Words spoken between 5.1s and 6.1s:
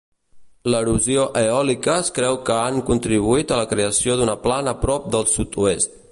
del sud-oest.